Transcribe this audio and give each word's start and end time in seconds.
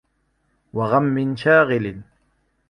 وَغَمٍّ 0.73 1.35
شَاغِلٍ 1.35 2.01